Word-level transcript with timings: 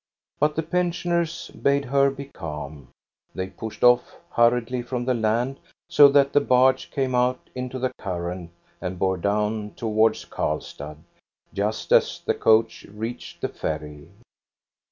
But 0.39 0.55
the 0.55 0.63
pensioners 0.63 1.51
bade 1.51 1.85
her 1.85 2.09
be 2.09 2.25
calm. 2.25 2.87
They 3.35 3.49
pushed 3.51 3.83
off 3.83 4.15
hurriedly 4.31 4.81
from 4.81 5.05
the 5.05 5.13
land, 5.13 5.59
so 5.91 6.07
that 6.09 6.33
the 6.33 6.41
barge 6.41 6.89
came 6.89 7.13
out 7.13 7.39
into 7.53 7.77
the 7.77 7.93
current 7.99 8.49
and 8.81 8.97
bore 8.97 9.17
down 9.17 9.73
towards 9.75 10.25
Karlstad, 10.25 10.97
just 11.53 11.91
as 11.91 12.19
the 12.25 12.33
coach 12.33 12.87
reached 12.89 13.41
the 13.41 13.49
ferry. 13.49 14.09